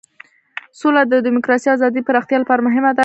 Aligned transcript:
سوله 0.79 1.01
د 1.11 1.13
دموکراسۍ 1.27 1.67
او 1.69 1.75
ازادۍ 1.77 2.01
پراختیا 2.07 2.37
لپاره 2.41 2.65
مهمه 2.67 2.91
ده. 2.95 2.99